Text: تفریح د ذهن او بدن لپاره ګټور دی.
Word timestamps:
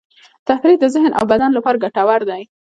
تفریح 0.47 0.77
د 0.81 0.85
ذهن 0.95 1.11
او 1.19 1.23
بدن 1.31 1.51
لپاره 1.57 1.81
ګټور 1.83 2.21
دی. 2.29 2.41